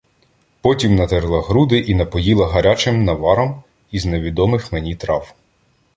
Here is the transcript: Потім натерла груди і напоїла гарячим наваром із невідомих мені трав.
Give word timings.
Потім 0.61 0.95
натерла 0.95 1.41
груди 1.41 1.79
і 1.79 1.95
напоїла 1.95 2.47
гарячим 2.47 3.03
наваром 3.03 3.63
із 3.91 4.05
невідомих 4.05 4.71
мені 4.71 4.95
трав. 4.95 5.35